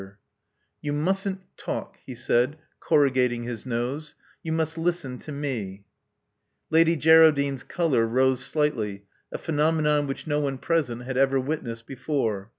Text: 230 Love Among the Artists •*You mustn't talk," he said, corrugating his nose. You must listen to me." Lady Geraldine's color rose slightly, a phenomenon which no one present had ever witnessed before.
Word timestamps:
230 0.83 0.89
Love 0.89 0.97
Among 0.97 1.05
the 1.05 1.09
Artists 1.09 1.25
•*You 1.25 1.29
mustn't 1.31 1.57
talk," 1.57 1.97
he 2.07 2.15
said, 2.15 2.57
corrugating 2.79 3.43
his 3.43 3.65
nose. 3.67 4.15
You 4.41 4.51
must 4.51 4.75
listen 4.79 5.19
to 5.19 5.31
me." 5.31 5.85
Lady 6.71 6.95
Geraldine's 6.95 7.63
color 7.63 8.07
rose 8.07 8.43
slightly, 8.43 9.03
a 9.31 9.37
phenomenon 9.37 10.07
which 10.07 10.25
no 10.25 10.39
one 10.39 10.57
present 10.57 11.03
had 11.03 11.17
ever 11.17 11.39
witnessed 11.39 11.85
before. 11.85 12.49